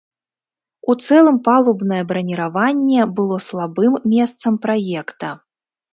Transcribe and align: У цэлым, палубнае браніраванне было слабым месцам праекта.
У 0.93 0.95
цэлым, 1.07 1.35
палубнае 1.49 2.01
браніраванне 2.11 3.01
было 3.19 3.37
слабым 3.49 3.93
месцам 4.15 4.53
праекта. 4.65 5.29